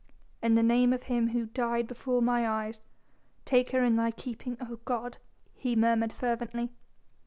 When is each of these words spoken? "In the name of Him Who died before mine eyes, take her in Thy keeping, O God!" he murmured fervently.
"In 0.41 0.55
the 0.55 0.63
name 0.63 0.93
of 0.93 1.03
Him 1.03 1.27
Who 1.29 1.45
died 1.45 1.85
before 1.85 2.23
mine 2.23 2.45
eyes, 2.45 2.79
take 3.45 3.69
her 3.69 3.83
in 3.83 3.97
Thy 3.97 4.09
keeping, 4.09 4.57
O 4.59 4.77
God!" 4.77 5.19
he 5.53 5.75
murmured 5.75 6.11
fervently. 6.11 6.71